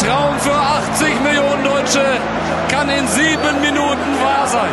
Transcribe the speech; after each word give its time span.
Traum 0.00 0.40
für 0.40 0.54
80 0.54 1.20
Millionen 1.20 1.62
Deutsche 1.62 2.02
kann 2.70 2.88
in 2.88 3.06
sieben 3.06 3.60
Minuten 3.60 4.18
wahr 4.22 4.46
sein. 4.46 4.70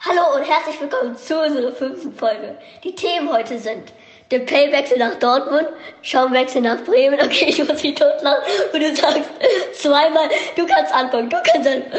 Hallo 0.00 0.36
und 0.36 0.44
herzlich 0.44 0.80
willkommen 0.80 1.14
zu 1.14 1.38
unserer 1.38 1.72
fünften 1.72 2.14
Folge. 2.14 2.56
Die 2.84 2.94
Themen 2.94 3.30
heute 3.30 3.58
sind 3.58 3.92
der 4.30 4.38
Playwechsel 4.38 4.96
nach 4.96 5.16
Dortmund, 5.16 5.68
Schaumwechsel 6.00 6.62
nach 6.62 6.82
Bremen. 6.84 7.20
Okay, 7.20 7.50
ich 7.50 7.58
muss 7.58 7.82
mich 7.82 7.96
totlachen 7.96 8.44
und 8.72 8.82
du 8.82 8.96
sagst 8.96 9.28
zweimal, 9.74 10.30
du 10.56 10.66
kannst 10.66 10.94
anfangen, 10.94 11.28
du 11.28 11.36
kannst 11.44 11.68
anfangen. 11.68 11.92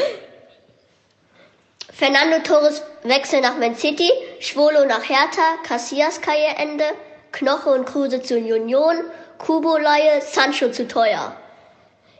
Fernando 1.92 2.38
Torres 2.40 2.82
Wechsel 3.04 3.40
nach 3.40 3.56
Man 3.56 3.76
City, 3.76 4.10
Schwolo 4.40 4.84
nach 4.84 5.08
Hertha, 5.08 5.56
Casillas 5.62 6.20
Karriereende, 6.20 6.84
Knoche 7.32 7.70
und 7.70 7.84
Kruse 7.84 8.22
zu 8.22 8.36
Union, 8.36 9.04
Kubo 9.38 9.76
Laie, 9.76 10.20
Sancho 10.20 10.70
zu 10.70 10.88
teuer. 10.88 11.36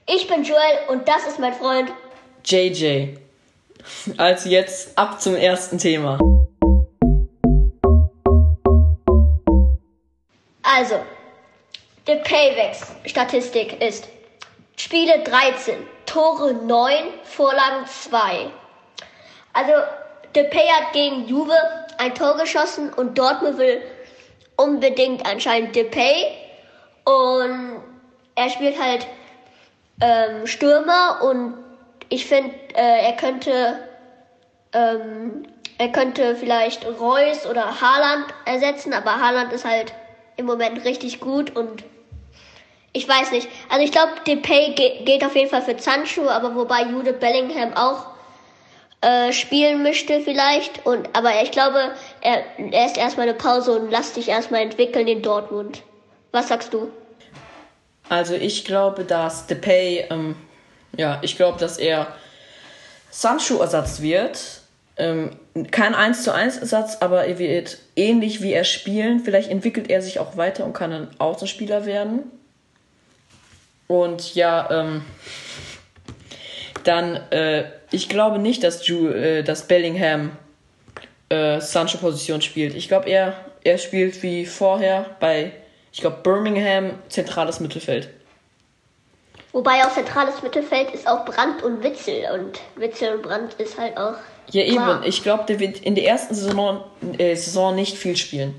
Ich 0.06 0.29
bin 0.29 0.45
Joel 0.45 0.79
und 0.89 1.09
das 1.09 1.27
ist 1.27 1.39
mein 1.39 1.55
Freund 1.55 1.93
JJ. 2.45 3.17
Also 4.17 4.48
jetzt 4.48 4.98
ab 4.98 5.20
zum 5.20 5.34
ersten 5.37 5.79
Thema. 5.79 6.19
Also, 10.62 10.97
der 12.06 12.17
Payvex-Statistik 12.17 13.81
ist 13.81 14.09
Spiele 14.77 15.23
13, 15.25 15.77
Tore 16.06 16.53
9, 16.53 17.05
Vorlagen 17.23 17.87
2. 17.87 18.51
Also, 19.55 19.73
Depay 20.38 20.69
hat 20.69 20.92
gegen 20.92 21.27
Juve 21.27 21.56
ein 21.98 22.15
Tor 22.15 22.37
geschossen 22.37 22.92
und 22.92 23.19
Dortmund 23.19 23.59
will 23.59 23.83
unbedingt 24.56 25.27
anscheinend 25.27 25.75
Depay. 25.75 26.27
Und 27.05 27.83
er 28.36 28.48
spielt 28.50 28.80
halt 28.80 29.08
ähm, 30.00 30.47
Stürmer 30.47 31.22
und 31.22 31.55
ich 32.08 32.25
finde, 32.27 32.55
äh, 32.75 33.06
er 33.06 33.14
könnte 33.14 33.80
ähm, 34.72 35.42
er 35.78 35.89
könnte 35.89 36.36
vielleicht 36.36 36.86
Reus 36.86 37.45
oder 37.47 37.80
Haaland 37.80 38.27
ersetzen, 38.45 38.92
aber 38.92 39.20
Haaland 39.20 39.52
ist 39.52 39.64
halt 39.64 39.92
im 40.36 40.47
Moment 40.47 40.84
richtig 40.84 41.19
gut 41.19 41.56
und 41.56 41.83
ich 42.92 43.08
weiß 43.08 43.33
nicht. 43.33 43.48
Also 43.69 43.84
ich 43.84 43.91
glaube, 43.91 44.12
Depay 44.27 44.75
ge 44.75 45.05
geht 45.05 45.25
auf 45.25 45.34
jeden 45.34 45.50
Fall 45.50 45.62
für 45.62 45.78
Sancho, 45.78 46.28
aber 46.28 46.55
wobei 46.55 46.83
Jude 46.83 47.12
Bellingham 47.12 47.75
auch 47.75 48.17
äh, 49.01 49.33
spielen 49.33 49.83
möchte 49.83 50.21
vielleicht. 50.21 50.85
Und 50.87 51.09
aber 51.13 51.43
ich 51.43 51.51
glaube, 51.51 51.93
er, 52.21 52.43
ist 52.87 52.97
erstmal 52.97 53.29
eine 53.29 53.39
Pause 53.39 53.79
und 53.79 53.91
lass 53.91 54.13
dich 54.13 54.29
erstmal 54.29 54.63
entwickeln 54.63 55.07
in 55.07 55.23
Dortmund. 55.23 55.83
Was 56.33 56.49
sagst 56.49 56.75
du? 56.75 56.91
Also 58.09 58.35
ich 58.35 58.65
glaube, 58.65 59.05
dass 59.05 59.47
Depay, 59.47 60.07
ähm, 60.11 60.37
ja, 60.97 61.19
ich 61.23 61.37
glaube, 61.37 61.59
dass 61.59 61.79
er 61.79 62.09
Sancho-Ersatz 63.11 64.01
wird. 64.01 64.63
Ähm, 64.97 65.31
kein 65.71 65.95
1 65.95 66.25
zu 66.25 66.35
1 66.35 66.59
Ersatz, 66.59 66.97
aber 67.01 67.27
er 67.27 67.39
wird 67.39 67.79
ähnlich 67.95 68.43
wie 68.43 68.53
er 68.53 68.65
spielen. 68.65 69.21
Vielleicht 69.21 69.51
entwickelt 69.51 69.91
er 69.91 70.03
sich 70.03 70.19
auch 70.19 70.37
weiter 70.37 70.65
und 70.65 70.73
kann 70.73 70.93
ein 70.93 71.09
Außenspieler 71.19 71.87
werden. 71.87 72.31
Und 73.87 74.35
ja, 74.35 74.69
ähm, 74.71 75.05
dann, 76.89 77.17
äh, 77.31 77.64
ich 77.91 78.08
glaube 78.08 78.39
nicht, 78.39 78.64
dass, 78.64 78.86
Ju, 78.86 79.08
äh, 79.08 79.42
dass 79.42 79.69
Bellingham 79.69 80.33
äh, 81.28 81.61
Sancho-Position 81.61 82.41
spielt. 82.41 82.75
Ich 82.75 82.89
glaube, 82.89 83.11
er, 83.11 83.34
er 83.62 83.77
spielt 83.77 84.22
wie 84.22 84.47
vorher 84.47 85.05
bei, 85.20 85.53
ich 85.92 86.00
glaube, 86.00 86.19
Birmingham 86.22 86.92
zentrales 87.08 87.61
Mittelfeld. 87.61 88.08
Wobei 89.53 89.85
auch 89.85 89.92
zentrales 89.92 90.42
Mittelfeld 90.42 90.90
ist 90.92 91.07
auch 91.07 91.24
Brand 91.24 91.63
und 91.63 91.83
Witzel 91.83 92.24
und 92.33 92.61
Witzel 92.77 93.17
und 93.17 93.23
Brand 93.23 93.55
ist 93.55 93.79
halt 93.79 93.96
auch. 93.96 94.14
Ja, 94.51 94.63
eben. 94.63 94.77
Klar. 94.77 95.02
Ich 95.05 95.23
glaube, 95.23 95.45
der 95.46 95.61
wird 95.61 95.80
in 95.80 95.95
der 95.95 96.07
ersten 96.07 96.34
Saison, 96.34 96.84
äh, 97.18 97.34
Saison 97.34 97.74
nicht 97.74 97.98
viel 97.98 98.17
spielen. 98.17 98.58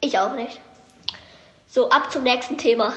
Ich 0.00 0.18
auch 0.18 0.34
nicht. 0.34 0.60
So, 1.68 1.88
ab 1.90 2.10
zum 2.10 2.24
nächsten 2.24 2.58
Thema. 2.58 2.94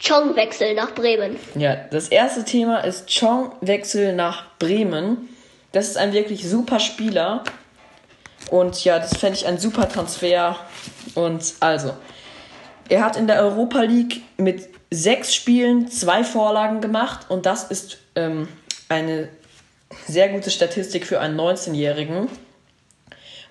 Chong-Wechsel 0.00 0.74
nach 0.74 0.94
Bremen. 0.94 1.36
Ja, 1.54 1.76
das 1.90 2.08
erste 2.08 2.44
Thema 2.44 2.78
ist 2.78 3.06
Chong-Wechsel 3.06 4.14
nach 4.14 4.46
Bremen. 4.58 5.28
Das 5.72 5.88
ist 5.88 5.98
ein 5.98 6.14
wirklich 6.14 6.48
super 6.48 6.80
Spieler. 6.80 7.44
Und 8.50 8.82
ja, 8.82 8.98
das 8.98 9.16
fände 9.18 9.36
ich 9.36 9.46
ein 9.46 9.58
super 9.58 9.88
Transfer. 9.88 10.56
Und 11.14 11.54
also, 11.60 11.92
er 12.88 13.04
hat 13.04 13.16
in 13.16 13.26
der 13.26 13.42
Europa 13.42 13.82
League 13.82 14.22
mit 14.38 14.70
sechs 14.90 15.34
Spielen 15.34 15.88
zwei 15.88 16.24
Vorlagen 16.24 16.80
gemacht. 16.80 17.26
Und 17.28 17.44
das 17.44 17.64
ist 17.64 17.98
ähm, 18.16 18.48
eine 18.88 19.28
sehr 20.06 20.30
gute 20.30 20.50
Statistik 20.50 21.06
für 21.06 21.20
einen 21.20 21.38
19-Jährigen. 21.38 22.28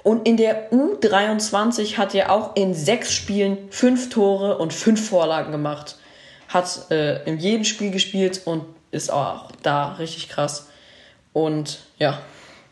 Und 0.01 0.27
in 0.27 0.35
der 0.35 0.71
U23 0.71 1.97
hat 1.97 2.15
er 2.15 2.31
auch 2.31 2.55
in 2.55 2.73
sechs 2.73 3.13
Spielen 3.13 3.69
fünf 3.69 4.09
Tore 4.09 4.57
und 4.57 4.73
fünf 4.73 5.07
Vorlagen 5.07 5.51
gemacht 5.51 5.98
hat 6.49 6.91
äh, 6.91 7.23
in 7.23 7.37
jedem 7.37 7.63
Spiel 7.63 7.91
gespielt 7.91 8.41
und 8.45 8.65
ist 8.91 9.11
auch 9.11 9.51
da 9.63 9.93
richtig 9.93 10.29
krass. 10.29 10.69
Und 11.31 11.79
ja. 11.97 12.19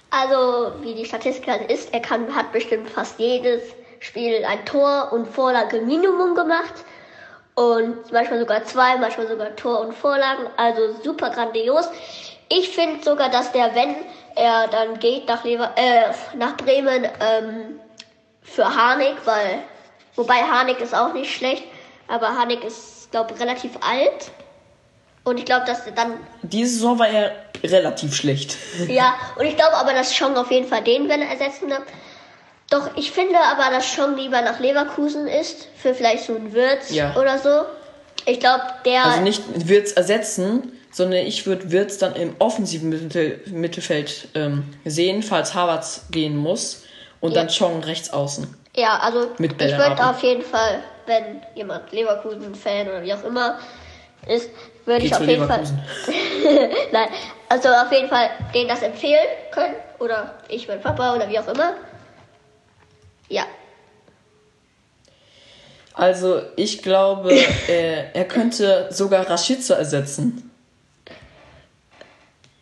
Also, 0.09 0.73
wie 0.81 0.95
die 0.95 1.05
Statistik 1.05 1.47
halt 1.47 1.71
ist, 1.71 1.93
er 1.93 2.01
kann, 2.01 2.33
hat 2.35 2.51
bestimmt 2.51 2.89
fast 2.89 3.19
jedes 3.19 3.61
Spiel 3.99 4.43
ein 4.45 4.65
Tor 4.65 5.09
und 5.11 5.27
Vorlage 5.27 5.81
Minimum 5.81 6.35
gemacht. 6.35 6.73
Und 7.55 8.11
manchmal 8.11 8.39
sogar 8.39 8.63
zwei, 8.65 8.97
manchmal 8.97 9.27
sogar 9.27 9.55
Tor 9.55 9.81
und 9.81 9.93
Vorlagen. 9.93 10.47
Also 10.57 10.93
super 11.03 11.29
grandios. 11.29 11.87
Ich 12.49 12.69
finde 12.69 13.03
sogar, 13.03 13.29
dass 13.29 13.51
der, 13.51 13.73
wenn 13.75 13.95
er 14.35 14.67
dann 14.67 14.99
geht 14.99 15.27
nach, 15.27 15.43
Lever 15.43 15.71
äh, 15.75 16.13
nach 16.37 16.55
Bremen 16.57 17.05
ähm, 17.19 17.79
für 18.41 18.63
Harnik, 18.63 19.15
weil, 19.25 19.59
wobei 20.15 20.35
Harnik 20.35 20.79
ist 20.79 20.95
auch 20.95 21.13
nicht 21.13 21.33
schlecht, 21.33 21.63
aber 22.07 22.29
Harnik 22.29 22.63
ist 22.63 22.96
glaube 23.11 23.39
relativ 23.39 23.71
alt. 23.81 24.31
Und 25.23 25.37
ich 25.37 25.45
glaube, 25.45 25.65
dass 25.65 25.85
er 25.85 25.91
dann. 25.91 26.13
Diese 26.41 26.75
Saison 26.75 26.99
war 26.99 27.09
er 27.09 27.31
relativ 27.63 28.15
schlecht. 28.15 28.55
Ja, 28.87 29.15
und 29.35 29.45
ich 29.45 29.55
glaube 29.55 29.75
aber, 29.75 29.93
dass 29.93 30.17
Chong 30.17 30.37
auf 30.37 30.51
jeden 30.51 30.67
Fall 30.67 30.83
den 30.83 31.09
wenn 31.09 31.21
er 31.21 31.29
ersetzen 31.29 31.69
wird. 31.69 31.83
Doch 32.69 32.89
ich 32.95 33.11
finde 33.11 33.37
aber, 33.39 33.75
dass 33.75 33.95
Chong 33.95 34.15
lieber 34.15 34.41
nach 34.41 34.59
Leverkusen 34.59 35.27
ist, 35.27 35.67
für 35.77 35.93
vielleicht 35.93 36.25
so 36.25 36.35
einen 36.35 36.53
Wirtz 36.53 36.91
ja. 36.91 37.15
oder 37.15 37.39
so. 37.39 37.65
Ich 38.25 38.39
glaube, 38.39 38.63
der. 38.85 39.05
Also 39.05 39.21
nicht 39.21 39.41
Wirtz 39.67 39.93
ersetzen, 39.93 40.73
sondern 40.91 41.25
ich 41.25 41.45
würde 41.45 41.71
Wirtz 41.71 41.97
dann 41.97 42.15
im 42.15 42.35
offensiven 42.39 42.89
Mittel 42.89 43.41
Mittelfeld 43.47 44.29
ähm, 44.35 44.73
sehen, 44.85 45.23
falls 45.23 45.53
Havertz 45.53 46.05
gehen 46.11 46.35
muss. 46.35 46.83
Und 47.19 47.31
ja. 47.31 47.41
dann 47.41 47.49
Chong 47.49 47.83
rechts 47.83 48.11
außen. 48.11 48.55
Ja, 48.75 48.99
also 48.99 49.31
Mit 49.39 49.59
ich 49.59 49.75
würde 49.75 50.07
auf 50.07 50.21
jeden 50.21 50.43
Fall 50.43 50.83
wenn 51.07 51.41
jemand 51.55 51.91
Leverkusen-Fan 51.91 52.87
oder 52.87 53.03
wie 53.03 53.13
auch 53.13 53.23
immer 53.23 53.59
ist, 54.27 54.49
würde 54.85 55.05
ich 55.05 55.15
auf 55.15 55.25
jeden 55.25 55.47
Fall. 55.47 55.63
Nein, 56.91 57.09
also 57.49 57.69
auf 57.69 57.91
jeden 57.91 58.09
Fall 58.09 58.29
denen 58.53 58.67
das 58.67 58.81
empfehlen 58.81 59.25
können. 59.51 59.75
Oder 59.99 60.35
ich, 60.49 60.67
mein 60.67 60.81
Papa 60.81 61.15
oder 61.15 61.27
wie 61.29 61.39
auch 61.39 61.47
immer. 61.47 61.75
Ja. 63.29 63.45
Also 65.93 66.41
ich 66.55 66.83
glaube, 66.83 67.33
er, 67.67 68.15
er 68.15 68.25
könnte 68.25 68.87
sogar 68.91 69.27
Rashica 69.29 69.73
ersetzen. 69.73 70.51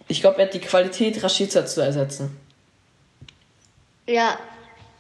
Ich 0.08 0.22
glaube, 0.22 0.40
er 0.40 0.46
hat 0.46 0.54
die 0.54 0.62
Qualität, 0.62 1.22
Rashica 1.24 1.66
zu 1.66 1.82
ersetzen. 1.82 2.40
Ja, 4.08 4.38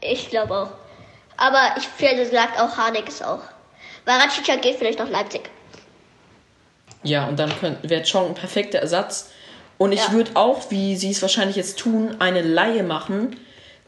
ich 0.01 0.29
glaube 0.29 0.55
auch. 0.55 0.84
Aber 1.37 1.75
ich 1.77 1.87
hätte 1.97 2.23
gesagt, 2.23 2.59
auch 2.59 2.77
Harnik 2.77 3.07
ist 3.07 3.23
auch. 3.23 3.41
Weil 4.05 4.19
Racica 4.19 4.55
geht 4.55 4.77
vielleicht 4.77 4.99
nach 4.99 5.09
Leipzig. 5.09 5.49
Ja, 7.03 7.27
und 7.27 7.37
dann 7.37 7.51
wäre 7.83 8.03
Chong 8.03 8.29
ein 8.29 8.35
perfekter 8.35 8.79
Ersatz. 8.79 9.29
Und 9.77 9.91
ich 9.91 9.99
ja. 9.99 10.11
würde 10.11 10.31
auch, 10.35 10.71
wie 10.71 10.95
sie 10.95 11.11
es 11.11 11.21
wahrscheinlich 11.21 11.55
jetzt 11.55 11.77
tun, 11.79 12.15
eine 12.19 12.41
Laie 12.41 12.83
machen, 12.83 13.37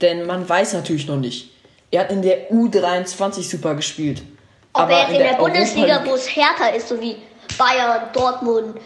denn 0.02 0.26
man 0.26 0.48
weiß 0.48 0.74
natürlich 0.74 1.08
noch 1.08 1.18
nicht. 1.18 1.52
Er 1.92 2.02
hat 2.02 2.12
in 2.12 2.22
der 2.22 2.52
U23 2.52 3.50
super 3.50 3.76
gespielt. 3.76 4.22
Ob 4.74 4.84
aber 4.84 4.94
er 4.94 5.00
jetzt 5.00 5.10
in, 5.10 5.16
in 5.16 5.22
der, 5.22 5.32
der 5.32 5.38
Bundesliga, 5.38 6.06
wo 6.06 6.16
es 6.16 6.36
härter 6.36 6.76
ist, 6.76 6.90
so 6.90 7.00
wie 7.00 7.16
Bayern, 7.58 8.10
Dortmund, 8.14 8.78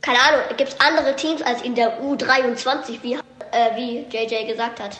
keine 0.00 0.18
Ahnung, 0.20 0.40
gibt 0.56 0.70
es 0.70 0.80
andere 0.80 1.16
Teams 1.16 1.42
als 1.42 1.62
in 1.62 1.74
der 1.74 2.00
U23, 2.00 3.02
wie, 3.02 3.14
äh, 3.14 3.18
wie 3.74 4.06
JJ 4.08 4.46
gesagt 4.46 4.80
hat. 4.80 4.96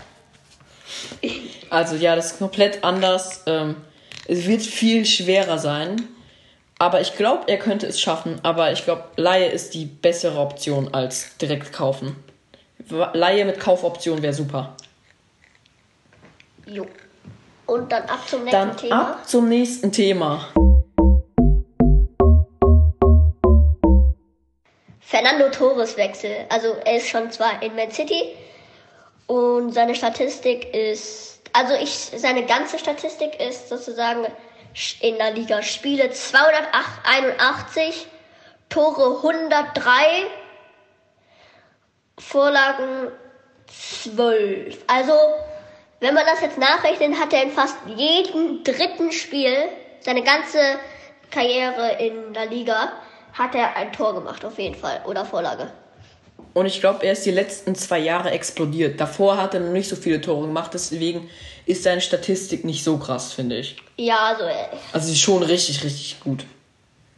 Also 1.70 1.96
ja, 1.96 2.16
das 2.16 2.32
ist 2.32 2.38
komplett 2.38 2.84
anders. 2.84 3.42
Ähm, 3.46 3.76
es 4.28 4.46
wird 4.46 4.62
viel 4.62 5.04
schwerer 5.06 5.58
sein. 5.58 6.08
Aber 6.78 7.00
ich 7.00 7.16
glaube, 7.16 7.44
er 7.46 7.58
könnte 7.58 7.86
es 7.86 8.00
schaffen. 8.00 8.38
Aber 8.42 8.70
ich 8.72 8.84
glaube, 8.84 9.04
Laie 9.16 9.46
ist 9.48 9.74
die 9.74 9.86
bessere 9.86 10.38
Option 10.38 10.92
als 10.92 11.36
direkt 11.38 11.72
kaufen. 11.72 12.16
Laie 12.88 13.44
mit 13.44 13.58
Kaufoption 13.58 14.22
wäre 14.22 14.34
super. 14.34 14.76
Jo. 16.66 16.86
Und 17.66 17.90
dann 17.90 18.04
ab 18.04 18.28
zum 18.28 18.44
nächsten 18.44 18.50
Dann 18.68 18.76
Thema. 18.76 19.00
ab 19.00 19.28
zum 19.28 19.48
nächsten 19.48 19.90
Thema. 19.92 20.48
Fernando 25.00 25.48
Torres 25.50 25.96
Wechsel. 25.96 26.30
Also 26.48 26.74
er 26.84 26.96
ist 26.98 27.08
schon 27.08 27.30
zwar 27.30 27.62
in 27.62 27.74
Man 27.74 27.90
City 27.90 28.34
und 29.26 29.72
seine 29.72 29.94
Statistik 29.94 30.74
ist, 30.74 31.35
also 31.56 31.74
ich, 31.74 31.90
seine 31.90 32.44
ganze 32.44 32.78
Statistik 32.78 33.40
ist 33.40 33.70
sozusagen 33.70 34.26
in 35.00 35.16
der 35.16 35.30
Liga 35.32 35.62
Spiele 35.62 36.10
281, 36.10 38.06
Tore 38.68 39.16
103, 39.16 40.26
Vorlagen 42.18 43.10
12. 43.68 44.84
Also 44.86 45.14
wenn 46.00 46.12
man 46.12 46.26
das 46.26 46.42
jetzt 46.42 46.58
nachrechnet, 46.58 47.18
hat 47.18 47.32
er 47.32 47.44
in 47.44 47.52
fast 47.52 47.78
jedem 47.86 48.62
dritten 48.62 49.10
Spiel 49.10 49.56
seine 50.00 50.22
ganze 50.22 50.60
Karriere 51.30 51.92
in 51.98 52.34
der 52.34 52.46
Liga 52.46 52.92
hat 53.32 53.54
er 53.54 53.76
ein 53.76 53.92
Tor 53.94 54.14
gemacht, 54.14 54.44
auf 54.44 54.58
jeden 54.58 54.74
Fall. 54.74 55.00
Oder 55.06 55.24
Vorlage. 55.24 55.70
Und 56.56 56.64
ich 56.64 56.80
glaube, 56.80 57.04
er 57.04 57.12
ist 57.12 57.26
die 57.26 57.32
letzten 57.32 57.74
zwei 57.74 57.98
Jahre 57.98 58.30
explodiert. 58.30 58.98
Davor 58.98 59.36
hat 59.36 59.52
er 59.52 59.60
noch 59.60 59.72
nicht 59.72 59.90
so 59.90 59.94
viele 59.94 60.22
Tore 60.22 60.46
gemacht, 60.46 60.70
deswegen 60.72 61.28
ist 61.66 61.82
seine 61.82 62.00
Statistik 62.00 62.64
nicht 62.64 62.82
so 62.82 62.96
krass, 62.96 63.34
finde 63.34 63.58
ich. 63.58 63.76
Ja, 63.98 64.16
also, 64.28 64.44
er, 64.44 64.70
Also 64.94 65.08
sie 65.08 65.12
ist 65.12 65.20
schon 65.20 65.42
richtig, 65.42 65.84
richtig 65.84 66.18
gut. 66.20 66.46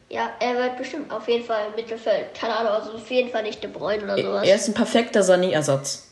ja, 0.08 0.30
er 0.40 0.56
wird 0.56 0.76
bestimmt 0.76 1.12
auf 1.12 1.28
jeden 1.28 1.44
Fall 1.44 1.68
im 1.68 1.76
Mittelfeld. 1.76 2.34
Keine 2.34 2.56
Ahnung, 2.56 2.72
also 2.72 2.90
auf 2.94 3.08
jeden 3.12 3.30
Fall 3.30 3.44
nicht 3.44 3.62
De 3.62 3.70
Bruyne 3.70 4.02
oder 4.02 4.20
sowas. 4.20 4.44
Er 4.44 4.56
ist 4.56 4.66
ein 4.66 4.74
perfekter 4.74 5.20
Sané-Ersatz. 5.20 6.08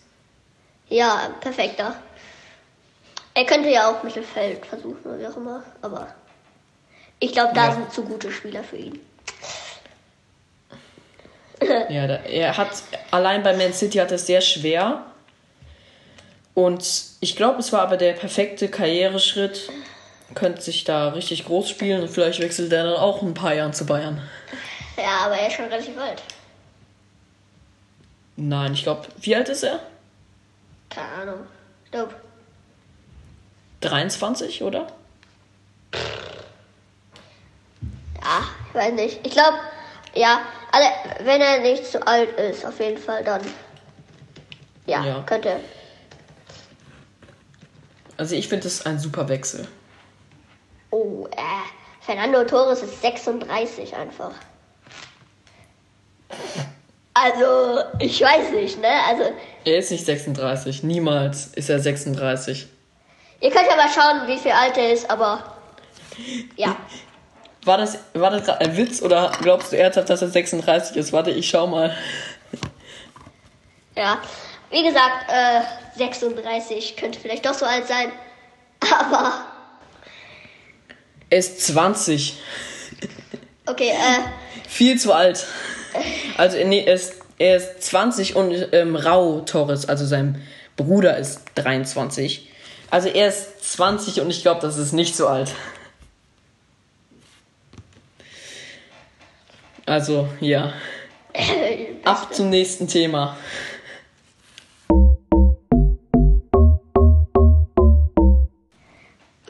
Ja, 0.88 1.30
perfekter. 1.40 1.96
Er 3.34 3.44
könnte 3.44 3.70
ja 3.70 3.90
auch 3.90 4.04
Mittelfeld 4.04 4.64
versuchen 4.64 5.00
oder 5.04 5.18
wie 5.18 5.26
auch 5.26 5.36
immer, 5.36 5.64
aber 5.82 6.14
ich 7.18 7.32
glaube, 7.32 7.50
da 7.56 7.70
Ja. 7.70 7.72
sind 7.74 7.92
zu 7.92 8.04
gute 8.04 8.30
Spieler 8.30 8.62
für 8.62 8.76
ihn. 8.76 9.00
Ja, 11.88 12.04
er 12.04 12.56
hat 12.56 12.68
allein 13.10 13.42
bei 13.42 13.56
Man 13.56 13.72
City 13.72 13.98
hat 13.98 14.12
es 14.12 14.26
sehr 14.26 14.40
schwer. 14.40 15.04
Und 16.54 16.84
ich 17.20 17.36
glaube, 17.36 17.60
es 17.60 17.72
war 17.72 17.82
aber 17.82 17.96
der 17.96 18.12
perfekte 18.12 18.68
Karriereschritt. 18.68 19.70
Könnte 20.34 20.60
sich 20.60 20.84
da 20.84 21.10
richtig 21.10 21.44
groß 21.44 21.68
spielen 21.68 22.02
und 22.02 22.08
vielleicht 22.08 22.40
wechselt 22.40 22.72
er 22.72 22.84
dann 22.84 22.96
auch 22.96 23.22
in 23.22 23.28
ein 23.28 23.34
paar 23.34 23.54
Jahren 23.54 23.72
zu 23.72 23.86
Bayern. 23.86 24.20
Ja, 24.98 25.26
aber 25.26 25.34
er 25.34 25.48
ist 25.48 25.52
schon 25.52 25.66
relativ 25.66 25.94
alt. 25.98 26.22
Nein, 28.36 28.72
ich 28.72 28.82
glaube, 28.82 29.06
wie 29.20 29.36
alt 29.36 29.46
ist 29.50 29.62
er? 29.62 29.80
Keine 30.88 31.12
Ahnung. 31.20 31.40
Ich 31.84 31.90
glaube, 31.90 32.14
23, 33.82 34.62
oder? 34.62 34.86
ja, 38.26 38.42
ich 38.68 38.74
weiß 38.74 38.92
nicht. 38.94 39.26
Ich 39.26 39.32
glaube, 39.32 39.58
ja, 40.14 40.40
also, 40.72 40.88
wenn 41.24 41.40
er 41.40 41.60
nicht 41.60 41.86
zu 41.86 42.06
alt 42.06 42.30
ist, 42.38 42.64
auf 42.64 42.78
jeden 42.80 42.98
Fall, 42.98 43.24
dann 43.24 43.40
ja, 44.86 45.04
Ja. 45.04 45.22
könnte. 45.22 45.60
Also 48.16 48.34
ich 48.34 48.48
finde 48.48 48.64
das 48.64 48.84
ein 48.86 48.98
super 48.98 49.28
Wechsel. 49.28 49.66
Oh, 50.90 51.26
äh, 51.32 51.40
Fernando 52.00 52.44
Torres 52.44 52.82
ist 52.82 53.02
36 53.02 53.94
einfach. 53.94 54.32
Also, 57.14 57.80
ich 57.98 58.20
weiß 58.20 58.50
nicht, 58.52 58.80
ne? 58.80 58.88
Also, 59.08 59.22
Er 59.64 59.78
ist 59.78 59.90
nicht 59.90 60.04
36, 60.04 60.82
niemals 60.82 61.46
ist 61.48 61.68
er 61.70 61.78
36. 61.80 62.66
ihr 63.40 63.50
könnt 63.50 63.66
ja 63.68 63.76
mal 63.76 63.88
schauen, 63.88 64.26
wie 64.28 64.38
viel 64.38 64.52
alt 64.52 64.76
er 64.76 64.92
ist, 64.92 65.08
aber 65.10 65.56
ja. 66.56 66.76
War 67.66 67.78
das, 67.78 67.98
war 68.14 68.30
das 68.30 68.44
gerade 68.44 68.60
ein 68.60 68.76
Witz 68.76 69.02
oder 69.02 69.32
glaubst 69.42 69.72
du 69.72 69.76
ernsthaft, 69.76 70.08
dass 70.08 70.22
er 70.22 70.28
36 70.28 70.96
ist? 70.96 71.12
Warte, 71.12 71.32
ich 71.32 71.48
schau 71.48 71.66
mal. 71.66 71.94
Ja. 73.96 74.18
Wie 74.70 74.84
gesagt, 74.84 75.26
äh, 75.28 75.62
36 75.98 76.96
könnte 76.96 77.18
vielleicht 77.18 77.44
doch 77.44 77.54
so 77.54 77.66
alt 77.66 77.88
sein. 77.88 78.12
Aber, 79.00 79.32
Er 81.28 81.38
ist 81.38 81.60
20. 81.66 82.36
okay, 83.66 83.90
äh, 83.90 84.20
Viel 84.68 84.98
zu 85.00 85.12
alt. 85.12 85.44
Also 86.36 86.58
nee, 86.64 86.84
er 86.84 86.94
ist, 86.94 87.14
er 87.38 87.56
ist 87.56 87.82
20 87.82 88.36
und 88.36 88.68
ähm, 88.72 88.94
Rau 88.94 89.40
Torres, 89.40 89.88
also 89.88 90.06
sein 90.06 90.40
Bruder, 90.76 91.16
ist 91.16 91.40
23. 91.56 92.48
Also 92.90 93.08
er 93.08 93.28
ist 93.28 93.72
20 93.74 94.20
und 94.20 94.30
ich 94.30 94.42
glaube, 94.42 94.60
das 94.60 94.76
ist 94.78 94.92
nicht 94.92 95.16
so 95.16 95.26
alt. 95.26 95.52
Also, 99.86 100.28
ja. 100.40 100.72
Ab 102.04 102.34
zum 102.34 102.50
nächsten 102.50 102.86
Thema. 102.88 103.36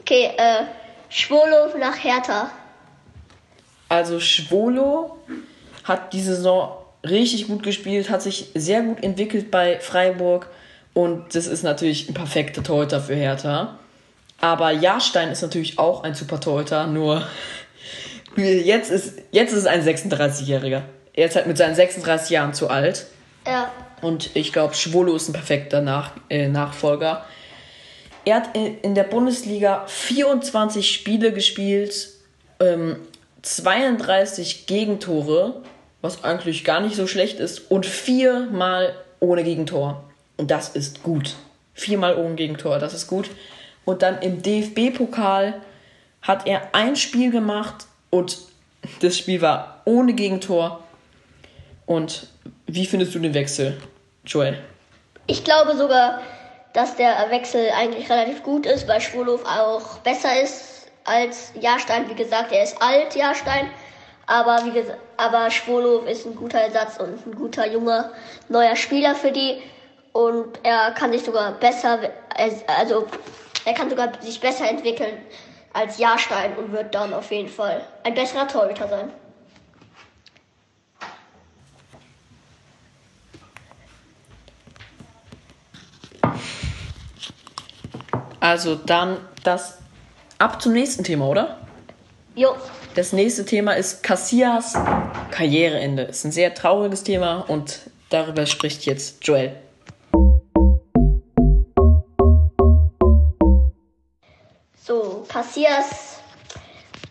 okay, 0.07 0.31
äh, 0.37 0.63
Schwolo 1.09 1.77
nach 1.77 2.01
Hertha. 2.01 2.49
Also 3.89 4.19
Schwolo 4.19 5.17
hat 5.83 6.13
diese 6.13 6.35
Saison 6.35 6.77
richtig 7.05 7.47
gut 7.47 7.63
gespielt, 7.63 8.09
hat 8.09 8.21
sich 8.21 8.51
sehr 8.53 8.81
gut 8.81 9.03
entwickelt 9.03 9.51
bei 9.51 9.79
Freiburg 9.79 10.47
und 10.93 11.35
das 11.35 11.47
ist 11.47 11.63
natürlich 11.63 12.09
ein 12.09 12.13
perfekter 12.13 12.63
Torhüter 12.63 13.01
für 13.01 13.15
Hertha. 13.15 13.79
Aber 14.39 14.71
Jahrstein 14.71 15.29
ist 15.29 15.41
natürlich 15.41 15.79
auch 15.79 16.03
ein 16.03 16.13
super 16.13 16.39
Torhüter, 16.39 16.87
nur 16.87 17.25
jetzt 18.37 18.91
ist, 18.91 19.13
jetzt 19.31 19.51
ist 19.51 19.59
es 19.59 19.65
ein 19.65 19.83
36-Jähriger. 19.83 20.83
Er 21.13 21.25
ist 21.25 21.35
halt 21.35 21.47
mit 21.47 21.57
seinen 21.57 21.75
36 21.75 22.29
Jahren 22.29 22.53
zu 22.53 22.69
alt. 22.69 23.07
Ja, 23.45 23.71
Und 24.01 24.35
ich 24.35 24.53
glaube, 24.53 24.75
Schwolo 24.75 25.15
ist 25.15 25.29
ein 25.29 25.33
perfekter 25.33 25.81
Nach 25.81 26.11
äh, 26.29 26.47
Nachfolger. 26.47 27.25
Er 28.25 28.35
hat 28.35 28.55
in, 28.55 28.79
in 28.81 28.95
der 28.95 29.03
Bundesliga 29.03 29.85
24 29.87 30.91
Spiele 30.91 31.31
gespielt, 31.31 32.09
ähm, 32.59 32.97
32 33.41 34.67
Gegentore, 34.67 35.61
was 36.01 36.23
eigentlich 36.23 36.65
gar 36.65 36.81
nicht 36.81 36.95
so 36.95 37.07
schlecht 37.07 37.39
ist, 37.39 37.71
und 37.71 37.85
viermal 37.85 38.93
ohne 39.19 39.43
Gegentor. 39.43 40.03
Und 40.35 40.51
das 40.51 40.69
ist 40.69 41.03
gut. 41.03 41.35
Viermal 41.73 42.17
ohne 42.17 42.35
Gegentor, 42.35 42.79
das 42.79 42.93
ist 42.93 43.07
gut. 43.07 43.29
Und 43.85 44.01
dann 44.01 44.21
im 44.21 44.41
DFB-Pokal 44.41 45.61
hat 46.21 46.45
er 46.45 46.75
ein 46.75 46.95
Spiel 46.95 47.31
gemacht 47.31 47.85
und 48.09 48.37
das 49.01 49.17
Spiel 49.17 49.41
war 49.41 49.81
ohne 49.85 50.13
Gegentor. 50.13 50.83
Und 51.85 52.27
wie 52.65 52.85
findest 52.85 53.15
du 53.15 53.19
den 53.19 53.33
Wechsel, 53.33 53.77
Joel? 54.25 54.57
ich 55.27 55.43
glaube 55.43 55.75
sogar, 55.75 56.21
dass 56.73 56.95
der 56.95 57.29
Wechsel 57.29 57.69
eigentlich 57.77 58.09
relativ 58.09 58.43
gut 58.43 58.65
ist, 58.65 58.87
weil 58.87 59.01
Schwolo 59.01 59.35
auch 59.45 59.99
besser 59.99 60.41
ist 60.41 60.87
als 61.03 61.51
Jahrstein. 61.59 62.09
Wie 62.09 62.15
gesagt, 62.15 62.51
er 62.51 62.63
ist 62.63 62.81
alt, 62.81 63.15
Jahrstein. 63.15 63.69
Aber 64.25 64.65
wie 64.65 64.71
gesagt, 64.71 64.99
aber 65.17 65.49
Schwolo 65.51 65.99
ist 65.99 66.25
ein 66.25 66.35
guter 66.35 66.59
Ersatz 66.59 66.97
und 66.97 67.25
ein 67.25 67.35
guter 67.35 67.67
junger 67.67 68.11
neuer 68.49 68.75
Spieler 68.75 69.15
für 69.15 69.31
die. 69.31 69.61
Und 70.13 70.59
er 70.63 70.91
kann 70.91 71.11
sich 71.11 71.23
sogar 71.23 71.51
besser, 71.53 71.99
also 72.67 73.07
er 73.65 73.73
kann 73.73 73.89
sogar 73.89 74.11
sich 74.21 74.39
besser 74.39 74.69
entwickeln 74.69 75.17
als 75.77 75.99
Jahrstein 75.99 76.57
und 76.57 76.71
wird 76.71 76.95
dann 76.95 77.13
auf 77.13 77.29
jeden 77.31 77.49
Fall 77.49 77.81
ein 78.03 78.15
besserer 78.15 78.47
Torhüter 78.47 78.87
sein. 78.87 79.11
Also 88.39 88.75
dann 88.75 89.17
das 89.43 89.77
ab 90.39 90.61
zum 90.61 90.73
nächsten 90.73 91.03
Thema, 91.03 91.27
oder? 91.27 91.57
Jo, 92.35 92.55
Das 92.95 93.13
nächste 93.13 93.45
Thema 93.45 93.73
ist 93.73 94.01
Cassias 94.01 94.73
Karriereende. 95.29 96.03
Ist 96.03 96.23
ein 96.23 96.31
sehr 96.31 96.55
trauriges 96.55 97.03
Thema 97.03 97.41
und 97.47 97.81
darüber 98.09 98.47
spricht 98.47 98.85
jetzt 98.87 99.27
Joel. 99.27 99.55
Cassias 105.27 106.19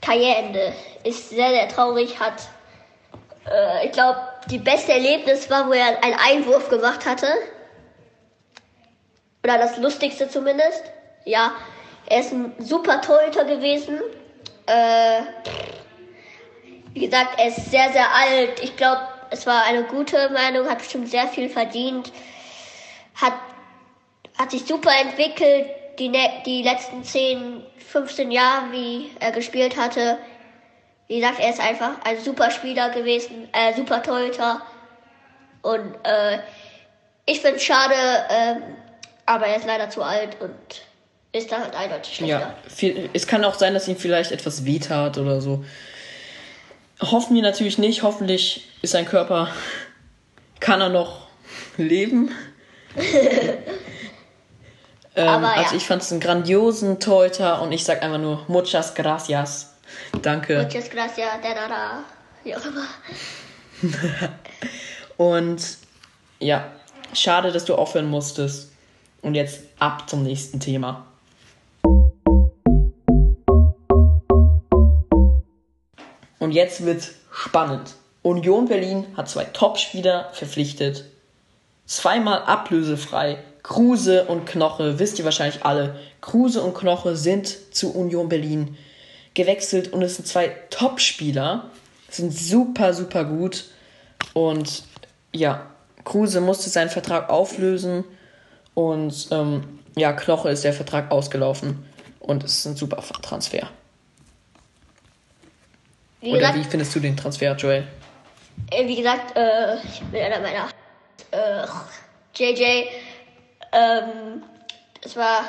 Karriereende 0.00 0.72
ist 1.04 1.30
sehr, 1.30 1.50
sehr 1.50 1.68
traurig. 1.68 2.18
Hat, 2.20 2.48
äh, 3.50 3.86
ich 3.86 3.92
glaube, 3.92 4.20
die 4.50 4.58
beste 4.58 4.92
Erlebnis 4.92 5.50
war, 5.50 5.68
wo 5.68 5.72
er 5.72 6.02
einen 6.02 6.16
Einwurf 6.18 6.68
gemacht 6.68 7.04
hatte. 7.06 7.28
Oder 9.42 9.58
das 9.58 9.76
lustigste 9.78 10.28
zumindest. 10.28 10.82
Ja, 11.24 11.52
er 12.06 12.20
ist 12.20 12.32
ein 12.32 12.54
super 12.58 13.00
Torhüter 13.00 13.44
gewesen. 13.44 14.00
Äh, 14.66 15.22
wie 16.92 17.00
gesagt, 17.00 17.38
er 17.38 17.48
ist 17.48 17.70
sehr, 17.70 17.92
sehr 17.92 18.12
alt. 18.14 18.62
Ich 18.62 18.76
glaube, 18.76 19.02
es 19.30 19.46
war 19.46 19.64
eine 19.64 19.84
gute 19.84 20.30
Meinung, 20.30 20.68
hat 20.68 20.78
bestimmt 20.78 21.10
sehr 21.10 21.28
viel 21.28 21.48
verdient. 21.48 22.12
Hat, 23.14 23.34
hat 24.38 24.50
sich 24.50 24.64
super 24.64 24.92
entwickelt. 25.00 25.66
Die, 25.98 26.08
ne- 26.08 26.42
die 26.44 26.62
letzten 26.62 27.02
10, 27.04 27.62
15 27.90 28.30
Jahre, 28.30 28.72
wie 28.72 29.10
er 29.20 29.32
gespielt 29.32 29.76
hatte, 29.76 30.18
wie 31.08 31.20
gesagt, 31.20 31.38
er 31.40 31.50
ist 31.50 31.60
einfach 31.60 31.92
ein 32.04 32.18
super 32.20 32.50
Spieler 32.50 32.90
gewesen, 32.90 33.48
äh, 33.52 33.74
super 33.74 34.02
Torhüter. 34.02 34.60
Und 35.62 35.94
äh, 36.04 36.38
ich 37.26 37.40
finde 37.40 37.56
es 37.56 37.64
schade, 37.64 37.94
ähm, 38.28 38.62
aber 39.24 39.46
er 39.46 39.56
ist 39.56 39.66
leider 39.66 39.88
zu 39.90 40.02
alt 40.02 40.40
und 40.40 40.52
ist 41.32 41.52
da 41.52 41.60
halt 41.60 41.74
eindeutig 41.74 42.16
schlechter. 42.16 42.40
Ja, 42.40 42.54
viel, 42.68 43.10
es 43.12 43.26
kann 43.26 43.44
auch 43.44 43.54
sein, 43.54 43.74
dass 43.74 43.86
ihm 43.88 43.96
vielleicht 43.96 44.32
etwas 44.32 44.64
wehtat 44.64 45.18
oder 45.18 45.40
so. 45.40 45.64
Hoffen 47.00 47.34
wir 47.36 47.42
natürlich 47.42 47.78
nicht. 47.78 48.02
Hoffentlich 48.02 48.68
ist 48.82 48.92
sein 48.92 49.04
Körper, 49.06 49.48
kann 50.60 50.80
er 50.80 50.88
noch 50.88 51.26
leben. 51.76 52.30
ähm, 55.16 55.28
Aber 55.28 55.46
ja. 55.46 55.62
Also 55.62 55.76
ich 55.76 55.86
fand 55.86 56.02
es 56.02 56.12
einen 56.12 56.20
grandiosen 56.20 57.00
Torhüter 57.00 57.62
und 57.62 57.72
ich 57.72 57.84
sag 57.84 58.02
einfach 58.02 58.18
nur 58.18 58.44
muchas 58.48 58.94
gracias. 58.94 59.74
Danke. 60.22 60.62
Muchas 60.62 60.90
gracias, 60.90 61.28
da 61.42 61.54
da 61.54 61.68
da. 61.68 62.04
Immer. 62.44 62.86
Und 65.16 65.78
ja, 66.38 66.70
schade, 67.12 67.50
dass 67.52 67.64
du 67.64 67.74
aufhören 67.74 68.08
musstest. 68.08 68.72
Und 69.22 69.34
jetzt 69.34 69.62
ab 69.78 70.08
zum 70.08 70.22
nächsten 70.22 70.60
Thema. 70.60 71.06
Und 76.38 76.52
jetzt 76.52 76.84
wird 76.84 77.10
spannend. 77.32 77.94
Union 78.22 78.68
Berlin 78.68 79.06
hat 79.16 79.28
zwei 79.28 79.44
Topspieler 79.44 80.30
verpflichtet. 80.32 81.04
Zweimal 81.86 82.42
ablösefrei. 82.42 83.38
Kruse 83.62 84.24
und 84.26 84.46
Knoche, 84.46 84.98
wisst 84.98 85.18
ihr 85.18 85.24
wahrscheinlich 85.24 85.64
alle. 85.64 85.98
Kruse 86.20 86.62
und 86.62 86.74
Knoche 86.74 87.16
sind 87.16 87.74
zu 87.74 87.94
Union 87.94 88.28
Berlin 88.28 88.76
gewechselt 89.34 89.92
und 89.92 90.02
es 90.02 90.16
sind 90.16 90.26
zwei 90.26 90.48
Topspieler. 90.70 91.70
Sind 92.08 92.32
super, 92.32 92.94
super 92.94 93.24
gut. 93.24 93.64
Und 94.34 94.84
ja, 95.32 95.66
Kruse 96.04 96.40
musste 96.40 96.70
seinen 96.70 96.90
Vertrag 96.90 97.28
auflösen 97.28 98.04
und 98.74 99.28
ähm, 99.30 99.80
ja, 99.96 100.12
Knoche 100.12 100.50
ist 100.50 100.62
der 100.64 100.72
Vertrag 100.72 101.10
ausgelaufen 101.10 101.84
und 102.20 102.44
es 102.44 102.58
ist 102.58 102.66
ein 102.66 102.76
super 102.76 103.02
Transfer. 103.22 103.68
Wie 106.20 106.30
Oder 106.30 106.38
gesagt, 106.38 106.58
wie 106.58 106.64
findest 106.64 106.94
du 106.94 107.00
den 107.00 107.16
Transfer, 107.16 107.54
Joel? 107.56 107.86
äh, 108.70 108.86
wie 108.86 108.96
gesagt, 108.96 109.36
äh, 109.36 109.76
ich 109.84 110.00
bin 110.02 110.22
einer 110.22 110.40
meiner 110.40 110.68
äh, 111.30 111.66
JJ. 112.34 112.88
Ähm, 113.72 114.42
es 115.04 115.16
war, 115.16 115.44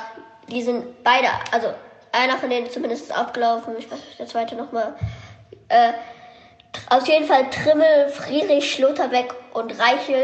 die 0.50 0.62
sind 0.62 1.04
beide, 1.04 1.28
also 1.52 1.74
einer 2.12 2.38
von 2.38 2.50
denen 2.50 2.70
zumindest 2.70 3.06
ist 3.06 3.12
abgelaufen, 3.12 3.76
ich 3.78 3.90
weiß 3.90 4.00
nicht, 4.00 4.20
der 4.20 4.28
zweite 4.28 4.56
nochmal. 4.56 4.96
Äh, 5.70 5.94
auf 6.90 7.08
jeden 7.08 7.26
Fall 7.26 7.50
Trimmel, 7.50 8.10
Friedrich, 8.10 8.74
Schlotterbeck 8.74 9.34
und 9.54 9.78
Reichel. 9.80 10.24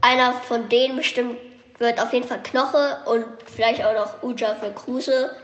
Einer 0.00 0.32
von 0.32 0.68
denen 0.68 0.96
bestimmt 0.96 1.36
wird 1.78 2.00
auf 2.00 2.12
jeden 2.12 2.26
Fall 2.26 2.42
Knoche 2.42 2.98
und 3.06 3.24
vielleicht 3.46 3.84
auch 3.84 3.94
noch 3.94 4.22
Uja 4.22 4.54
für 4.54 4.72
Kruse. 4.72 5.34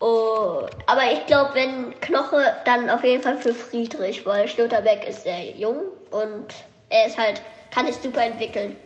Oh, 0.00 0.66
aber 0.86 1.12
ich 1.12 1.26
glaube, 1.26 1.54
wenn 1.54 1.98
Knoche, 2.00 2.56
dann 2.64 2.90
auf 2.90 3.04
jeden 3.04 3.22
Fall 3.22 3.38
für 3.38 3.54
Friedrich, 3.54 4.26
weil 4.26 4.48
Schlotterbeck 4.48 5.08
ist 5.08 5.22
sehr 5.22 5.50
jung 5.50 5.80
und 6.10 6.52
er 6.88 7.06
ist 7.06 7.16
halt, 7.16 7.40
kann 7.72 7.86
sich 7.86 7.96
super 7.96 8.24
entwickeln. 8.24 8.76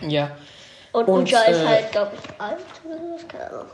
Ja. 0.00 0.36
Und, 0.92 1.08
Und, 1.08 1.28
Uja 1.28 1.42
ist 1.42 1.62
äh, 1.62 1.66
halt, 1.66 1.92
glaube 1.92 2.12
ich, 2.14 2.40
alt 2.40 2.58
oder 2.84 2.96
so, 2.96 3.26
keine 3.26 3.50
Ahnung. 3.50 3.66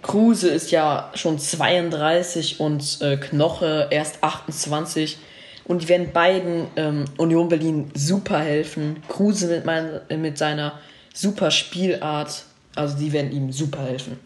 Kruse 0.00 0.48
ist 0.48 0.70
ja 0.70 1.10
schon 1.14 1.38
32 1.38 2.58
und 2.58 3.00
äh, 3.02 3.16
Knoche 3.16 3.88
erst 3.90 4.22
28. 4.22 5.18
Und 5.64 5.82
die 5.82 5.88
werden 5.88 6.12
beiden 6.12 6.66
ähm, 6.76 7.04
Union 7.18 7.48
Berlin 7.48 7.90
super 7.94 8.40
helfen. 8.40 9.02
Kruse 9.08 9.46
mit, 9.46 9.64
mein, 9.64 10.00
mit 10.16 10.38
seiner 10.38 10.80
super 11.14 11.50
Spielart. 11.50 12.44
Also 12.74 12.96
die 12.96 13.12
werden 13.12 13.30
ihm 13.30 13.52
super 13.52 13.82
helfen. 13.82 14.18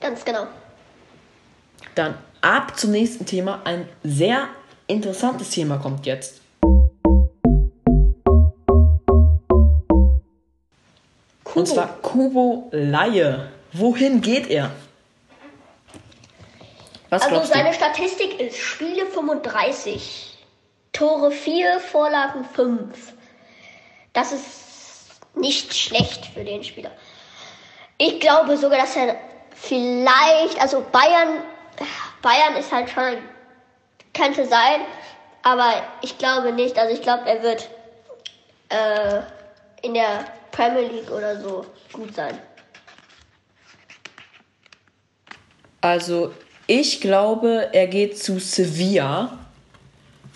Ganz 0.00 0.24
genau. 0.24 0.46
Dann 1.94 2.14
ab 2.40 2.78
zum 2.78 2.90
nächsten 2.90 3.26
Thema. 3.26 3.60
Ein 3.64 3.88
sehr 4.02 4.48
interessantes 4.88 5.50
Thema 5.50 5.76
kommt 5.76 6.06
jetzt. 6.06 6.37
Und 11.58 11.66
zwar 11.66 11.88
Kubo 12.02 12.68
Laie. 12.70 13.50
Wohin 13.72 14.20
geht 14.20 14.48
er? 14.48 14.70
Was 17.10 17.22
Also 17.22 17.44
seine 17.44 17.70
du? 17.70 17.74
Statistik 17.74 18.40
ist 18.40 18.58
Spiele 18.58 19.06
35, 19.06 20.46
Tore 20.92 21.30
4, 21.30 21.80
Vorlagen 21.80 22.44
5. 22.44 23.12
Das 24.12 24.32
ist 24.32 25.20
nicht 25.34 25.74
schlecht 25.74 26.26
für 26.26 26.44
den 26.44 26.62
Spieler. 26.64 26.90
Ich 27.96 28.20
glaube 28.20 28.56
sogar, 28.56 28.78
dass 28.78 28.96
er 28.96 29.16
vielleicht, 29.50 30.60
also 30.60 30.84
Bayern, 30.92 31.42
Bayern 32.22 32.56
ist 32.56 32.70
halt 32.70 32.90
schon, 32.90 33.18
könnte 34.14 34.46
sein, 34.46 34.80
aber 35.42 35.82
ich 36.02 36.18
glaube 36.18 36.52
nicht. 36.52 36.78
Also 36.78 36.94
ich 36.94 37.02
glaube, 37.02 37.28
er 37.28 37.42
wird 37.42 37.68
äh, 38.68 39.20
in 39.82 39.94
der 39.94 40.24
Premier 40.50 40.88
League 40.88 41.10
oder 41.10 41.40
so 41.40 41.64
gut 41.92 42.14
sein. 42.14 42.38
Also, 45.80 46.32
ich 46.66 47.00
glaube, 47.00 47.68
er 47.72 47.86
geht 47.86 48.18
zu 48.18 48.38
Sevilla. 48.40 49.38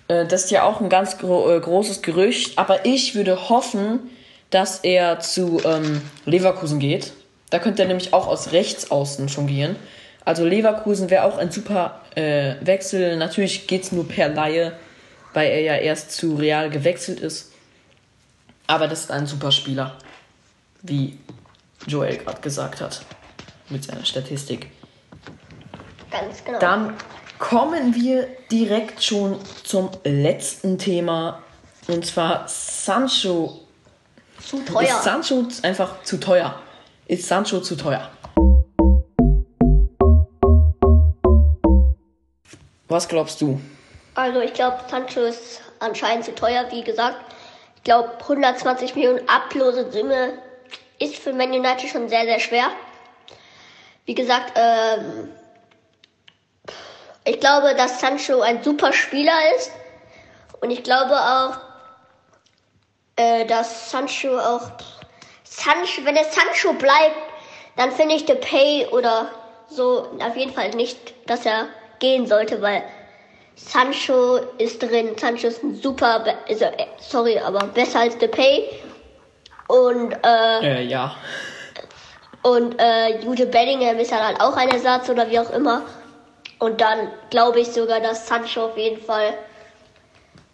Äh, 0.08 0.26
Das 0.26 0.44
ist 0.44 0.50
ja 0.50 0.62
auch 0.64 0.80
ein 0.80 0.88
ganz 0.88 1.18
gro 1.18 1.50
äh, 1.50 1.60
großes 1.60 2.02
Gerücht. 2.02 2.58
Aber 2.58 2.86
ich 2.86 3.14
würde 3.14 3.48
hoffen, 3.48 4.10
dass 4.50 4.80
er 4.80 5.20
zu 5.20 5.60
ähm, 5.64 6.02
Leverkusen 6.26 6.78
geht. 6.78 7.12
Da 7.50 7.58
könnte 7.58 7.82
er 7.82 7.88
nämlich 7.88 8.14
auch 8.14 8.28
aus 8.28 8.52
rechts 8.52 8.90
außen 8.90 9.28
fungieren. 9.28 9.76
Also 10.24 10.44
Leverkusen 10.44 11.10
wäre 11.10 11.24
auch 11.24 11.36
ein 11.36 11.50
super 11.50 12.00
äh, 12.14 12.54
Wechsel. 12.60 13.16
Natürlich 13.16 13.66
geht 13.66 13.82
es 13.82 13.92
nur 13.92 14.06
per 14.06 14.28
Laie, 14.28 14.72
weil 15.34 15.50
er 15.50 15.60
ja 15.60 15.76
erst 15.76 16.12
zu 16.12 16.36
Real 16.36 16.70
gewechselt 16.70 17.20
ist. 17.20 17.52
Aber 18.68 18.86
das 18.88 19.00
ist 19.00 19.10
ein 19.10 19.26
super 19.26 19.50
Spieler. 19.50 19.98
Wie 20.82 21.18
Joel 21.86 22.18
gerade 22.18 22.40
gesagt 22.40 22.80
hat. 22.80 23.04
Mit 23.68 23.84
seiner 23.84 24.04
Statistik. 24.04 24.70
Ganz 26.10 26.44
genau. 26.44 26.58
Dann 26.58 26.94
kommen 27.38 27.94
wir 27.94 28.28
direkt 28.50 29.02
schon 29.02 29.38
zum 29.62 29.90
letzten 30.04 30.78
Thema. 30.78 31.42
Und 31.88 32.04
zwar 32.04 32.46
Sancho. 32.48 33.60
Zu 34.44 34.58
Ist 34.58 34.68
teuer. 34.68 35.00
Sancho 35.02 35.46
einfach 35.62 36.02
zu 36.02 36.18
teuer? 36.18 36.60
Ist 37.06 37.26
Sancho 37.28 37.60
zu 37.60 37.76
teuer? 37.76 38.10
Was 42.88 43.08
glaubst 43.08 43.40
du? 43.40 43.60
Also 44.14 44.40
ich 44.40 44.52
glaube, 44.52 44.78
Sancho 44.90 45.20
ist 45.20 45.62
anscheinend 45.80 46.24
zu 46.24 46.34
teuer, 46.34 46.66
wie 46.70 46.82
gesagt. 46.82 47.16
Ich 47.76 47.84
glaube, 47.84 48.10
120 48.20 48.94
Millionen 48.94 49.26
ablose 49.28 49.90
Summe 49.90 50.34
ist 51.02 51.16
für 51.16 51.32
Man 51.32 51.52
United 51.52 51.88
schon 51.88 52.08
sehr, 52.08 52.24
sehr 52.24 52.40
schwer. 52.40 52.70
Wie 54.04 54.14
gesagt, 54.14 54.52
ähm, 54.56 55.32
ich 57.24 57.38
glaube, 57.38 57.74
dass 57.74 58.00
Sancho 58.00 58.40
ein 58.40 58.62
super 58.62 58.92
Spieler 58.92 59.38
ist. 59.56 59.70
Und 60.60 60.70
ich 60.70 60.82
glaube 60.82 61.14
auch, 61.14 61.56
äh, 63.16 63.44
dass 63.46 63.90
Sancho 63.90 64.38
auch, 64.38 64.70
Sancho, 65.44 66.04
wenn 66.04 66.16
es 66.16 66.34
Sancho 66.34 66.72
bleibt, 66.72 67.16
dann 67.76 67.92
finde 67.92 68.14
ich 68.14 68.24
Depay 68.24 68.86
oder 68.90 69.30
so 69.68 70.08
auf 70.20 70.36
jeden 70.36 70.52
Fall 70.52 70.70
nicht, 70.70 71.14
dass 71.28 71.46
er 71.46 71.68
gehen 71.98 72.26
sollte, 72.26 72.60
weil 72.60 72.82
Sancho 73.54 74.36
ist 74.58 74.82
drin. 74.82 75.16
Sancho 75.18 75.48
ist 75.48 75.62
ein 75.62 75.74
super, 75.74 76.24
also, 76.48 76.64
äh, 76.64 76.86
sorry, 76.98 77.38
aber 77.38 77.66
besser 77.68 78.00
als 78.00 78.18
Depay. 78.18 78.68
Und, 79.72 80.12
äh, 80.22 80.60
Äh, 80.60 80.84
ja. 80.84 81.16
und 82.42 82.78
äh, 82.78 83.20
Jude 83.24 83.46
Bellingham 83.46 83.98
ist 83.98 84.12
halt 84.12 84.38
auch 84.38 84.54
ein 84.54 84.68
Ersatz 84.68 85.08
oder 85.08 85.30
wie 85.30 85.38
auch 85.38 85.50
immer. 85.50 85.82
Und 86.58 86.78
dann 86.82 87.08
glaube 87.30 87.60
ich 87.60 87.68
sogar, 87.68 88.00
dass 88.00 88.26
Sancho 88.26 88.66
auf 88.66 88.76
jeden 88.76 89.00
Fall 89.02 89.32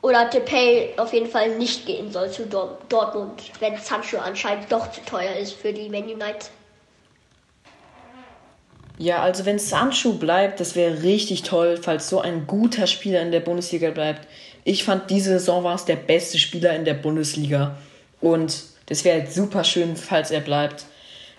oder 0.03 0.27
Depay 0.27 0.95
auf 0.99 1.13
jeden 1.13 1.29
Fall 1.29 1.57
nicht 1.57 1.85
gehen 1.85 2.13
soll 2.13 2.31
zu 2.31 2.47
Dor 2.47 2.79
Dortmund, 2.89 3.43
wenn 3.59 3.77
Sancho 3.77 4.19
anscheinend 4.19 4.71
doch 4.71 4.89
zu 4.93 5.01
teuer 5.05 5.35
ist 5.35 5.55
für 5.55 5.73
die 5.73 5.89
Man 5.89 6.05
United. 6.05 6.51
Ja, 8.99 9.23
also 9.23 9.45
wenn 9.47 9.59
Sancho 9.59 10.13
bleibt, 10.13 10.61
das 10.61 10.77
wäre 10.77 11.03
richtig 11.03 11.43
toll, 11.43 11.77
falls 11.77 12.09
so 12.09 12.21
ein 12.21 12.47
guter 12.47 12.87
Spieler 12.87 13.21
in 13.21 13.33
der 13.33 13.41
Bundesliga 13.41 13.91
bleibt. 13.91 14.29
Ich 14.63 14.85
fand, 14.85 15.11
diese 15.11 15.31
Saison 15.31 15.65
war 15.65 15.75
es 15.75 15.85
der 15.85 15.97
beste 15.97 16.39
Spieler 16.39 16.75
in 16.77 16.85
der 16.85 16.95
Bundesliga. 16.95 17.77
Und 18.21 18.78
das 18.89 19.05
wäre 19.05 19.21
halt 19.21 19.33
super 19.33 19.65
schön, 19.65 19.97
falls 19.97 20.31
er 20.31 20.41
bleibt. 20.41 20.85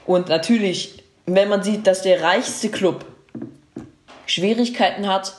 Und 0.06 0.30
natürlich 0.30 1.00
wenn 1.36 1.50
man 1.50 1.64
sieht, 1.64 1.88
dass 1.88 2.02
der 2.02 2.22
reichste 2.22 2.70
Club 2.70 3.06
Schwierigkeiten 4.26 5.08
hat, 5.08 5.34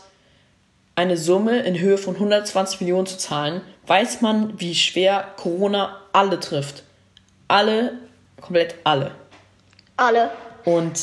eine 0.97 1.17
Summe 1.17 1.61
in 1.61 1.79
Höhe 1.79 1.97
von 1.97 2.15
120 2.15 2.81
Millionen 2.81 3.07
zu 3.07 3.17
zahlen, 3.17 3.63
weiß 3.87 4.21
man, 4.21 4.59
wie 4.61 4.75
schwer 4.75 5.29
Corona 5.37 6.01
alle 6.13 6.41
trifft. 6.41 6.83
Alle, 7.49 7.99
komplett 8.41 8.75
alle. 8.85 9.13
Alle. 9.97 10.31
Und 10.65 11.01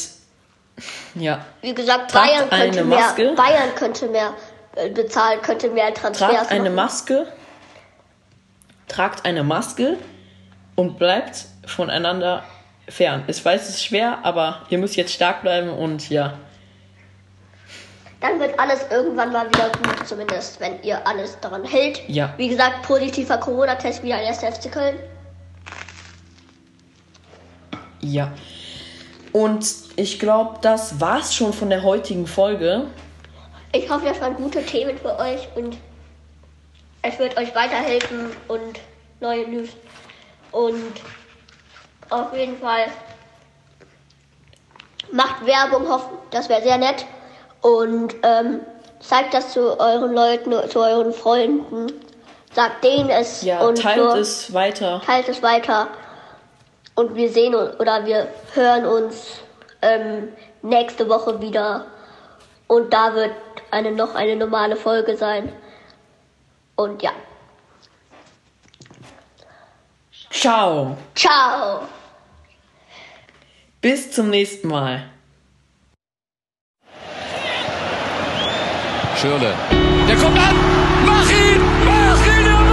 ja, 1.16 1.46
Wie 1.62 1.74
gesagt, 1.74 2.14
Bayern 2.14 2.50
könnte 2.50 2.84
mehr. 2.84 3.00
Maske. 3.00 3.34
Bayern 3.36 3.76
könnte 3.76 4.08
mehr 4.10 4.34
äh, 4.76 4.90
bezahlen, 4.90 5.42
könnte 5.42 5.70
mehr 5.70 5.94
Transfers 5.94 6.30
tragt 6.30 6.52
eine 6.52 6.70
machen. 6.70 6.76
Maske, 6.76 7.28
tragt 8.88 9.26
eine 9.26 9.44
Maske 9.44 9.98
und 10.78 10.98
bleibt 10.98 11.46
voneinander 11.66 12.44
fern. 12.88 13.24
Ich 13.28 13.44
weiß, 13.44 13.64
es 13.64 13.70
ist 13.70 13.86
schwer, 13.86 14.20
aber 14.24 14.62
ihr 14.70 14.78
müsst 14.78 14.96
jetzt 14.96 15.12
stark 15.12 15.42
bleiben 15.42 15.70
und 15.70 16.10
ja. 16.10 16.34
Dann 18.22 18.40
wird 18.40 18.58
alles 18.60 18.86
irgendwann 18.90 19.32
mal 19.32 19.48
wieder 19.48 19.70
gut, 19.70 20.08
zumindest 20.08 20.60
wenn 20.60 20.82
ihr 20.84 21.06
alles 21.06 21.38
daran 21.42 21.64
hält. 21.66 22.02
Ja. 22.08 22.34
Wie 22.38 22.48
gesagt, 22.48 22.84
positiver 22.84 23.38
Corona-Test 23.38 24.04
wieder 24.04 24.16
ein 24.16 24.26
1. 24.26 24.38
FC 24.38 24.72
Köln. 24.72 24.98
Ja. 28.02 28.32
Und 29.34 29.68
ich 29.98 30.20
glaube, 30.20 30.60
das 30.62 31.02
war's 31.02 31.36
schon 31.36 31.54
von 31.54 31.70
der 31.70 31.84
heutigen 31.84 32.28
Folge. 32.28 32.86
Ich 33.72 33.90
hoffe, 33.90 34.06
das 34.06 34.22
waren 34.22 34.36
gute 34.36 34.64
Themen 34.64 34.98
für 34.98 35.18
euch 35.20 35.48
und 35.56 35.78
es 37.02 37.20
wird 37.20 37.38
euch 37.38 37.54
weiterhelfen 37.54 38.32
und 38.48 38.80
neue 39.20 39.48
News. 39.48 39.70
Und 40.51 40.94
auf 42.10 42.34
jeden 42.36 42.58
Fall 42.58 42.86
macht 45.12 45.46
Werbung, 45.46 45.88
hoffen, 45.89 46.18
das 46.32 46.50
wäre 46.50 46.62
sehr 46.62 46.77
nett. 46.77 47.06
Und 47.62 48.16
ähm, 48.24 48.62
zeigt 49.00 49.34
das 49.34 49.54
zu 49.54 49.80
euren 49.80 50.13
Leuten, 50.13 50.54
zu 50.70 50.80
euren 50.80 51.13
Freunden. 51.13 51.88
Sagt 52.54 52.84
denen 52.84 53.10
es 53.10 53.44
Ja, 53.44 53.60
und 53.62 53.82
teilt 53.82 53.98
so. 54.00 54.18
es 54.18 54.54
weiter. 54.54 55.01
teilt 55.06 55.30
es 55.30 55.44
weiter 55.44 55.89
und 56.96 57.13
wir 57.13 57.30
sehen 57.30 57.54
uns 57.54 57.80
oder 57.80 58.06
wir 58.06 58.27
hören 58.56 58.86
uns 58.86 59.42
ähm, 59.84 60.30
nächste 60.63 61.08
Woche 61.08 61.39
wieder 61.39 61.86
und 62.68 62.92
da 62.92 63.13
wird 63.13 63.32
eine 63.70 63.92
noch 63.92 64.16
eine 64.16 64.36
normale 64.36 64.75
Folge 64.75 65.16
sein 65.16 65.54
und 66.75 67.04
ja 67.04 67.12
Ciao. 70.39 70.96
ciao 71.15 71.88
Bis 73.82 74.12
zum 74.12 74.29
nächsten 74.29 74.67
Mal. 74.67 75.10
Schürle. 79.20 79.56
Der 80.08 80.15
kommt 80.15 80.38
an. 80.38 80.56
Mach 81.08 81.29
ihn! 81.32 81.62
Mach 81.86 82.27
ihn! 82.27 82.67